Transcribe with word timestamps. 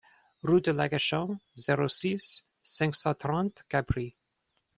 Rue 0.41 0.61
de 0.61 0.71
l'Agachon, 0.71 1.39
zéro 1.55 1.87
six, 1.87 2.43
cinq 2.63 2.95
cent 2.95 3.13
trente 3.13 3.65
Cabris 3.69 4.15